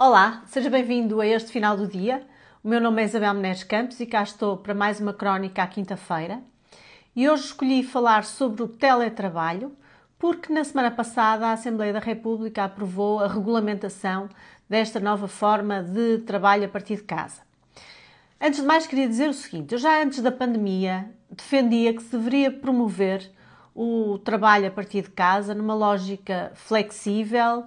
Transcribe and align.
Olá, 0.00 0.44
seja 0.46 0.70
bem-vindo 0.70 1.20
a 1.20 1.26
este 1.26 1.50
final 1.50 1.76
do 1.76 1.88
dia. 1.88 2.24
O 2.62 2.68
meu 2.68 2.80
nome 2.80 3.02
é 3.02 3.04
Isabel 3.04 3.34
Menezes 3.34 3.64
Campos 3.64 3.98
e 3.98 4.06
cá 4.06 4.22
estou 4.22 4.56
para 4.56 4.72
mais 4.72 5.00
uma 5.00 5.12
crónica 5.12 5.60
à 5.60 5.66
quinta-feira. 5.66 6.40
E 7.16 7.28
hoje 7.28 7.46
escolhi 7.46 7.82
falar 7.82 8.24
sobre 8.24 8.62
o 8.62 8.68
teletrabalho, 8.68 9.76
porque 10.16 10.52
na 10.52 10.62
semana 10.62 10.92
passada 10.92 11.48
a 11.48 11.52
Assembleia 11.52 11.92
da 11.92 11.98
República 11.98 12.62
aprovou 12.62 13.18
a 13.18 13.26
regulamentação 13.26 14.28
desta 14.68 15.00
nova 15.00 15.26
forma 15.26 15.82
de 15.82 16.18
trabalho 16.18 16.66
a 16.66 16.68
partir 16.68 16.98
de 16.98 17.02
casa. 17.02 17.42
Antes 18.40 18.60
de 18.60 18.66
mais, 18.66 18.86
queria 18.86 19.08
dizer 19.08 19.28
o 19.28 19.34
seguinte: 19.34 19.72
eu 19.72 19.78
já 19.78 20.00
antes 20.00 20.22
da 20.22 20.30
pandemia 20.30 21.10
defendia 21.28 21.92
que 21.92 22.04
se 22.04 22.16
deveria 22.16 22.52
promover 22.52 23.28
o 23.74 24.16
trabalho 24.20 24.68
a 24.68 24.70
partir 24.70 25.02
de 25.02 25.10
casa 25.10 25.56
numa 25.56 25.74
lógica 25.74 26.52
flexível, 26.54 27.64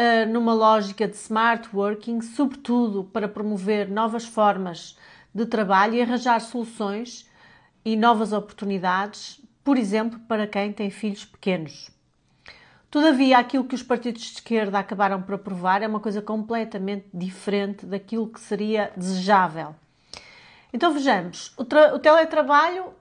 eh, 0.00 0.24
numa 0.26 0.54
lógica 0.54 1.08
de 1.08 1.16
smart 1.16 1.68
working, 1.74 2.20
sobretudo 2.20 3.02
para 3.02 3.26
promover 3.26 3.90
novas 3.90 4.24
formas 4.24 4.96
de 5.34 5.44
trabalho 5.44 5.94
e 5.94 6.00
arranjar 6.00 6.40
soluções 6.40 7.28
e 7.84 7.96
novas 7.96 8.32
oportunidades, 8.32 9.40
por 9.64 9.76
exemplo, 9.76 10.16
para 10.20 10.46
quem 10.46 10.72
tem 10.72 10.88
filhos 10.88 11.24
pequenos. 11.24 11.90
Todavia, 12.88 13.38
aquilo 13.38 13.64
que 13.64 13.74
os 13.74 13.82
partidos 13.82 14.22
de 14.22 14.34
esquerda 14.34 14.78
acabaram 14.78 15.20
por 15.20 15.34
aprovar 15.34 15.82
é 15.82 15.88
uma 15.88 15.98
coisa 15.98 16.22
completamente 16.22 17.08
diferente 17.12 17.84
daquilo 17.84 18.28
que 18.28 18.38
seria 18.38 18.92
desejável. 18.96 19.74
Então 20.72 20.94
vejamos, 20.94 21.52
o, 21.56 21.62
o 21.62 21.98
teletrabalho 21.98 22.94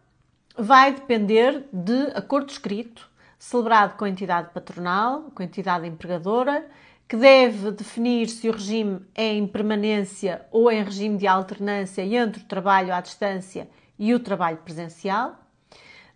vai 0.58 0.94
depender 0.94 1.64
de 1.72 2.08
acordo 2.16 2.50
escrito, 2.50 3.08
celebrado 3.38 3.96
com 3.96 4.06
a 4.06 4.10
entidade 4.10 4.50
patronal, 4.52 5.30
com 5.36 5.44
a 5.44 5.46
entidade 5.46 5.86
empregadora 5.86 6.66
que 7.08 7.16
deve 7.16 7.72
definir 7.72 8.28
se 8.28 8.50
o 8.50 8.52
regime 8.52 9.00
é 9.16 9.34
em 9.34 9.48
permanência 9.48 10.46
ou 10.52 10.70
em 10.70 10.84
regime 10.84 11.18
de 11.18 11.26
alternância 11.26 12.04
entre 12.04 12.42
o 12.42 12.46
trabalho 12.46 12.94
à 12.94 13.00
distância 13.00 13.70
e 13.98 14.14
o 14.14 14.20
trabalho 14.20 14.58
presencial. 14.58 15.40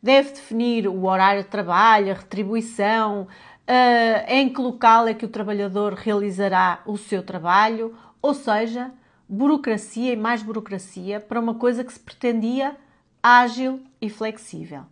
Deve 0.04 0.32
definir 0.32 0.88
o 0.88 1.06
horário 1.06 1.44
de 1.44 1.50
trabalho, 1.50 2.12
a 2.12 2.16
retribuição, 2.16 3.22
uh, 3.22 4.26
em 4.28 4.52
que 4.52 4.60
local 4.60 5.08
é 5.08 5.14
que 5.14 5.26
o 5.26 5.30
trabalhador 5.30 5.94
realizará 5.94 6.82
o 6.86 6.98
seu 6.98 7.24
trabalho, 7.24 7.96
ou 8.22 8.34
seja, 8.34 8.92
burocracia 9.30 10.12
e 10.12 10.18
mais 10.18 10.44
burocracia 10.44 11.20
para 11.20 11.40
uma 11.40 11.56
coisa 11.56 11.84
que 11.84 11.94
se 11.94 12.00
pretendia 12.00 12.76
ágil 13.24 13.82
e 14.02 14.10
flexível. 14.10 14.84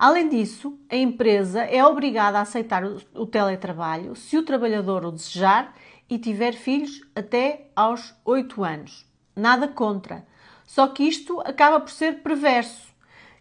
Além 0.00 0.30
disso, 0.30 0.78
a 0.88 0.96
empresa 0.96 1.60
é 1.60 1.84
obrigada 1.84 2.38
a 2.38 2.40
aceitar 2.40 2.82
o 2.82 3.26
teletrabalho 3.26 4.16
se 4.16 4.38
o 4.38 4.42
trabalhador 4.42 5.04
o 5.04 5.12
desejar 5.12 5.74
e 6.08 6.18
tiver 6.18 6.54
filhos 6.54 7.02
até 7.14 7.66
aos 7.76 8.14
8 8.24 8.64
anos. 8.64 9.06
Nada 9.36 9.68
contra. 9.68 10.26
Só 10.66 10.88
que 10.88 11.02
isto 11.02 11.38
acaba 11.42 11.78
por 11.78 11.90
ser 11.90 12.22
perverso. 12.22 12.88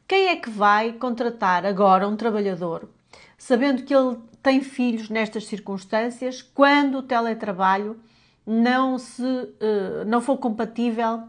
Quem 0.05 0.27
é 0.27 0.35
que 0.35 0.49
vai 0.49 0.91
contratar 0.91 1.65
agora 1.65 2.05
um 2.05 2.17
trabalhador, 2.17 2.89
sabendo 3.37 3.83
que 3.83 3.95
ele 3.95 4.17
tem 4.43 4.59
filhos 4.59 5.09
nestas 5.09 5.45
circunstâncias, 5.45 6.41
quando 6.41 6.97
o 6.97 7.03
teletrabalho 7.03 7.97
não, 8.45 8.97
se, 8.97 9.23
uh, 9.23 10.03
não 10.05 10.19
for 10.19 10.37
compatível 10.37 11.23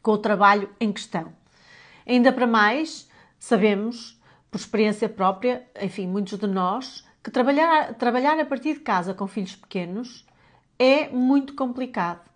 com 0.00 0.12
o 0.12 0.18
trabalho 0.18 0.70
em 0.80 0.90
questão? 0.90 1.34
Ainda 2.06 2.32
para 2.32 2.46
mais, 2.46 3.06
sabemos 3.38 4.17
por 4.50 4.58
experiência 4.58 5.08
própria, 5.08 5.66
enfim, 5.80 6.06
muitos 6.06 6.38
de 6.38 6.46
nós, 6.46 7.04
que 7.22 7.30
trabalhar, 7.30 7.94
trabalhar 7.94 8.38
a 8.38 8.44
partir 8.44 8.74
de 8.74 8.80
casa 8.80 9.12
com 9.12 9.26
filhos 9.26 9.56
pequenos 9.56 10.26
é 10.78 11.08
muito 11.08 11.54
complicado. 11.54 12.28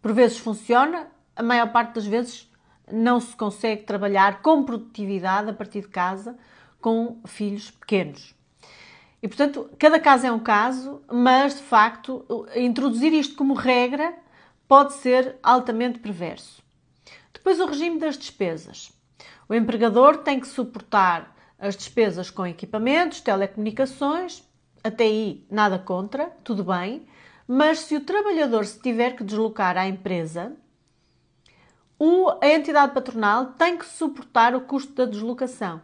Por 0.00 0.12
vezes 0.12 0.38
funciona, 0.38 1.08
a 1.36 1.42
maior 1.42 1.70
parte 1.70 1.94
das 1.94 2.06
vezes 2.06 2.50
não 2.90 3.20
se 3.20 3.36
consegue 3.36 3.82
trabalhar 3.82 4.42
com 4.42 4.64
produtividade 4.64 5.50
a 5.50 5.54
partir 5.54 5.82
de 5.82 5.88
casa 5.88 6.36
com 6.80 7.20
filhos 7.26 7.70
pequenos. 7.70 8.34
E 9.22 9.28
portanto, 9.28 9.70
cada 9.78 10.00
caso 10.00 10.26
é 10.26 10.32
um 10.32 10.38
caso, 10.38 11.02
mas 11.10 11.56
de 11.56 11.62
facto, 11.62 12.24
introduzir 12.56 13.12
isto 13.12 13.36
como 13.36 13.52
regra 13.52 14.14
pode 14.66 14.94
ser 14.94 15.36
altamente 15.42 15.98
perverso. 15.98 16.62
Depois, 17.32 17.60
o 17.60 17.66
regime 17.66 17.98
das 17.98 18.16
despesas. 18.16 18.92
O 19.48 19.54
empregador 19.54 20.18
tem 20.18 20.40
que 20.40 20.46
suportar 20.48 21.34
as 21.60 21.76
despesas 21.76 22.30
com 22.30 22.46
equipamentos, 22.46 23.20
telecomunicações, 23.20 24.42
até 24.82 25.04
aí 25.04 25.46
nada 25.50 25.78
contra, 25.78 26.26
tudo 26.42 26.64
bem, 26.64 27.06
mas 27.46 27.80
se 27.80 27.96
o 27.96 28.00
trabalhador 28.00 28.64
se 28.64 28.80
tiver 28.80 29.14
que 29.14 29.22
deslocar 29.22 29.76
à 29.76 29.86
empresa, 29.86 30.56
a 32.40 32.48
entidade 32.48 32.94
patronal 32.94 33.46
tem 33.58 33.76
que 33.76 33.84
suportar 33.84 34.54
o 34.54 34.62
custo 34.62 34.94
da 34.94 35.04
deslocação. 35.04 35.82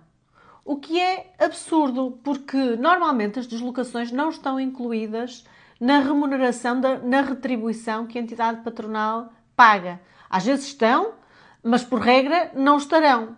O 0.65 0.77
que 0.77 0.99
é 0.99 1.35
absurdo, 1.39 2.19
porque 2.25 2.57
normalmente 2.77 3.39
as 3.39 3.47
deslocações 3.47 4.11
não 4.11 4.31
estão 4.31 4.59
incluídas 4.59 5.45
na 5.79 5.99
remuneração, 5.99 6.81
da, 6.81 6.99
na 6.99 7.21
retribuição 7.21 8.07
que 8.07 8.19
a 8.19 8.23
entidade 8.23 8.63
patronal 8.63 9.31
paga. 9.55 10.01
Às 10.31 10.47
vezes 10.47 10.67
estão, 10.67 11.13
mas 11.63 11.85
por 11.85 12.01
regra 12.01 12.51
não 12.55 12.79
estarão. 12.79 13.37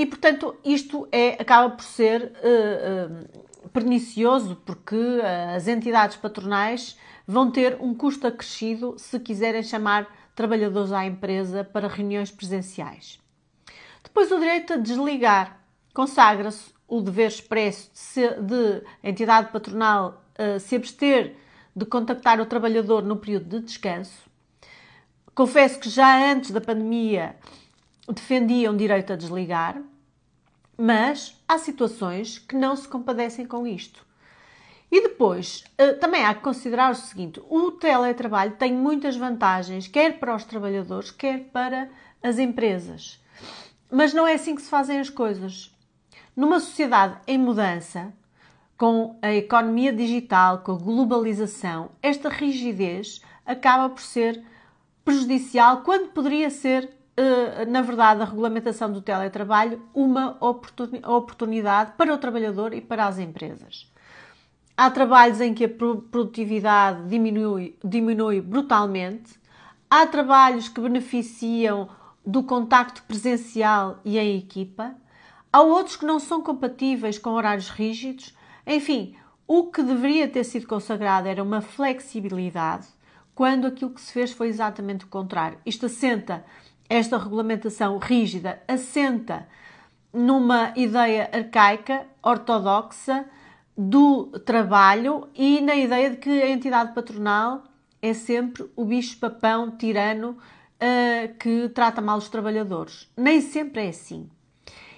E, 0.00 0.06
portanto, 0.06 0.56
isto 0.64 1.06
é, 1.12 1.36
acaba 1.38 1.68
por 1.68 1.84
ser 1.84 2.32
uh, 2.42 3.66
uh, 3.66 3.68
pernicioso, 3.68 4.56
porque 4.64 4.96
uh, 4.96 5.54
as 5.54 5.68
entidades 5.68 6.16
patronais 6.16 6.96
vão 7.26 7.50
ter 7.50 7.76
um 7.78 7.92
custo 7.92 8.26
acrescido 8.26 8.94
se 8.96 9.20
quiserem 9.20 9.62
chamar 9.62 10.08
trabalhadores 10.34 10.90
à 10.90 11.04
empresa 11.04 11.64
para 11.64 11.86
reuniões 11.86 12.30
presenciais. 12.30 13.20
Depois, 14.02 14.32
o 14.32 14.38
direito 14.38 14.72
a 14.72 14.76
desligar. 14.78 15.60
Consagra-se 15.92 16.72
o 16.88 17.02
dever 17.02 17.28
expresso 17.28 17.90
de, 18.14 18.26
de 18.40 18.82
entidade 19.04 19.52
patronal 19.52 20.24
se 20.60 20.76
abster 20.76 21.36
de 21.76 21.84
contactar 21.84 22.40
o 22.40 22.46
trabalhador 22.46 23.02
no 23.02 23.16
período 23.16 23.58
de 23.58 23.66
descanso. 23.66 24.30
Confesso 25.34 25.78
que 25.78 25.90
já 25.90 26.32
antes 26.32 26.52
da 26.52 26.60
pandemia 26.60 27.36
defendiam 28.08 28.76
direito 28.76 29.12
a 29.12 29.16
desligar, 29.16 29.82
mas 30.80 31.38
há 31.46 31.58
situações 31.58 32.38
que 32.38 32.56
não 32.56 32.74
se 32.74 32.88
compadecem 32.88 33.44
com 33.44 33.66
isto. 33.66 34.02
E 34.90 35.02
depois, 35.02 35.62
eh, 35.76 35.92
também 35.92 36.24
há 36.24 36.34
que 36.34 36.40
considerar 36.40 36.90
o 36.90 36.94
seguinte: 36.94 37.38
o 37.50 37.70
teletrabalho 37.72 38.52
tem 38.52 38.72
muitas 38.72 39.14
vantagens, 39.14 39.86
quer 39.86 40.18
para 40.18 40.34
os 40.34 40.42
trabalhadores, 40.42 41.10
quer 41.10 41.50
para 41.52 41.90
as 42.22 42.38
empresas. 42.38 43.22
Mas 43.90 44.14
não 44.14 44.26
é 44.26 44.32
assim 44.32 44.54
que 44.54 44.62
se 44.62 44.70
fazem 44.70 44.98
as 44.98 45.10
coisas. 45.10 45.70
Numa 46.34 46.58
sociedade 46.58 47.18
em 47.26 47.36
mudança, 47.36 48.14
com 48.78 49.18
a 49.20 49.34
economia 49.34 49.92
digital, 49.92 50.60
com 50.60 50.72
a 50.72 50.78
globalização, 50.78 51.90
esta 52.02 52.30
rigidez 52.30 53.20
acaba 53.44 53.90
por 53.90 54.00
ser 54.00 54.42
prejudicial 55.04 55.82
quando 55.82 56.12
poderia 56.12 56.48
ser 56.48 56.99
na 57.68 57.82
verdade, 57.82 58.22
a 58.22 58.24
regulamentação 58.24 58.90
do 58.90 59.00
teletrabalho 59.00 59.82
uma 59.94 60.38
oportunidade 60.40 61.92
para 61.96 62.14
o 62.14 62.18
trabalhador 62.18 62.72
e 62.72 62.80
para 62.80 63.06
as 63.06 63.18
empresas. 63.18 63.90
Há 64.76 64.90
trabalhos 64.90 65.40
em 65.40 65.52
que 65.52 65.64
a 65.64 65.68
produtividade 65.68 67.06
diminui, 67.08 67.76
diminui 67.84 68.40
brutalmente, 68.40 69.38
há 69.90 70.06
trabalhos 70.06 70.68
que 70.68 70.80
beneficiam 70.80 71.88
do 72.24 72.42
contacto 72.42 73.02
presencial 73.02 74.00
e 74.04 74.18
em 74.18 74.38
equipa, 74.38 74.94
há 75.52 75.60
outros 75.60 75.96
que 75.96 76.06
não 76.06 76.18
são 76.18 76.42
compatíveis 76.42 77.18
com 77.18 77.30
horários 77.30 77.68
rígidos. 77.68 78.34
Enfim, 78.66 79.16
o 79.46 79.64
que 79.70 79.82
deveria 79.82 80.28
ter 80.28 80.44
sido 80.44 80.66
consagrado 80.66 81.28
era 81.28 81.42
uma 81.42 81.60
flexibilidade, 81.60 82.86
quando 83.34 83.66
aquilo 83.66 83.90
que 83.90 84.00
se 84.00 84.12
fez 84.12 84.32
foi 84.32 84.48
exatamente 84.48 85.04
o 85.04 85.08
contrário. 85.08 85.58
Isto 85.66 85.86
assenta 85.86 86.44
esta 86.90 87.16
regulamentação 87.16 87.98
rígida 87.98 88.60
assenta 88.66 89.46
numa 90.12 90.72
ideia 90.76 91.30
arcaica, 91.32 92.04
ortodoxa 92.20 93.24
do 93.78 94.26
trabalho 94.40 95.28
e 95.32 95.60
na 95.60 95.76
ideia 95.76 96.10
de 96.10 96.16
que 96.16 96.42
a 96.42 96.50
entidade 96.50 96.92
patronal 96.92 97.62
é 98.02 98.12
sempre 98.12 98.68
o 98.74 98.84
bicho-papão 98.84 99.70
tirano 99.70 100.30
uh, 100.30 101.34
que 101.38 101.68
trata 101.68 102.00
mal 102.00 102.18
os 102.18 102.28
trabalhadores. 102.28 103.08
Nem 103.16 103.40
sempre 103.40 103.86
é 103.86 103.88
assim. 103.90 104.28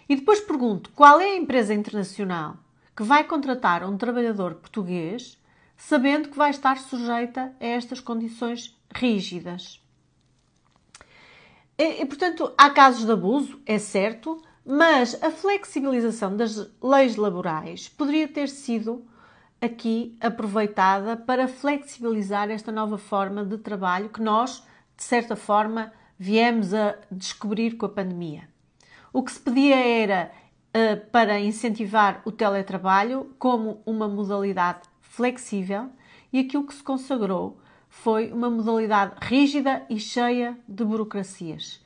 E 0.08 0.16
depois 0.16 0.40
pergunto: 0.40 0.90
qual 0.94 1.20
é 1.20 1.32
a 1.32 1.36
empresa 1.36 1.74
internacional 1.74 2.56
que 2.96 3.02
vai 3.02 3.22
contratar 3.24 3.84
um 3.84 3.98
trabalhador 3.98 4.54
português 4.54 5.38
sabendo 5.76 6.30
que 6.30 6.38
vai 6.38 6.50
estar 6.50 6.78
sujeita 6.78 7.52
a 7.60 7.66
estas 7.66 8.00
condições 8.00 8.74
rígidas? 8.94 9.81
E, 11.84 12.06
portanto, 12.06 12.52
há 12.56 12.70
casos 12.70 13.04
de 13.04 13.10
abuso, 13.10 13.60
é 13.66 13.76
certo, 13.76 14.40
mas 14.64 15.20
a 15.20 15.32
flexibilização 15.32 16.36
das 16.36 16.70
leis 16.80 17.16
laborais 17.16 17.88
poderia 17.88 18.28
ter 18.28 18.48
sido 18.48 19.04
aqui 19.60 20.16
aproveitada 20.20 21.16
para 21.16 21.48
flexibilizar 21.48 22.52
esta 22.52 22.70
nova 22.70 22.98
forma 22.98 23.44
de 23.44 23.58
trabalho 23.58 24.10
que 24.10 24.22
nós, 24.22 24.64
de 24.96 25.02
certa 25.02 25.34
forma, 25.34 25.92
viemos 26.16 26.72
a 26.72 26.94
descobrir 27.10 27.76
com 27.76 27.86
a 27.86 27.88
pandemia. 27.88 28.48
O 29.12 29.20
que 29.20 29.32
se 29.32 29.40
pedia 29.40 29.74
era 29.74 30.30
uh, 30.68 31.10
para 31.10 31.40
incentivar 31.40 32.22
o 32.24 32.30
teletrabalho 32.30 33.34
como 33.40 33.82
uma 33.84 34.06
modalidade 34.06 34.82
flexível 35.00 35.90
e 36.32 36.38
aquilo 36.38 36.64
que 36.64 36.74
se 36.74 36.82
consagrou 36.84 37.60
foi 37.94 38.32
uma 38.32 38.48
modalidade 38.48 39.14
rígida 39.20 39.84
e 39.88 40.00
cheia 40.00 40.58
de 40.66 40.82
burocracias. 40.82 41.78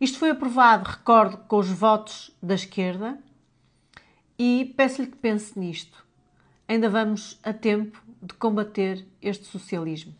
Isto 0.00 0.18
foi 0.18 0.30
aprovado, 0.30 0.88
recordo, 0.88 1.36
com 1.46 1.58
os 1.58 1.68
votos 1.68 2.34
da 2.42 2.54
esquerda 2.54 3.18
e 4.38 4.74
peço-lhe 4.76 5.08
que 5.08 5.16
pense 5.18 5.56
nisto. 5.56 6.04
Ainda 6.66 6.88
vamos 6.88 7.38
a 7.42 7.52
tempo 7.52 8.02
de 8.20 8.32
combater 8.32 9.06
este 9.20 9.44
socialismo. 9.44 10.14